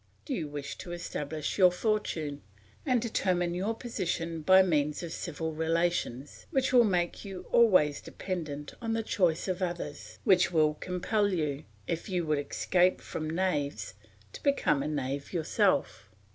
Do 0.25 0.33
you 0.33 0.47
wish 0.47 0.79
to 0.79 0.93
establish 0.93 1.59
your 1.59 1.71
fortune 1.71 2.41
and 2.87 2.99
determine 2.99 3.53
your 3.53 3.75
position 3.75 4.41
by 4.41 4.63
means 4.63 5.03
of 5.03 5.13
civil 5.13 5.53
relations 5.53 6.47
which 6.49 6.73
will 6.73 6.85
make 6.85 7.23
you 7.23 7.45
always 7.51 8.01
dependent 8.01 8.73
on 8.81 8.93
the 8.93 9.03
choice 9.03 9.47
of 9.47 9.61
others, 9.61 10.17
which 10.23 10.51
will 10.51 10.73
compel 10.73 11.31
you, 11.31 11.65
if 11.85 12.09
you 12.09 12.25
would 12.25 12.39
escape 12.39 12.99
from 12.99 13.29
knaves, 13.29 13.93
to 14.33 14.41
become 14.41 14.81
a 14.81 14.87
knave 14.87 15.33
yourself?" 15.33 16.09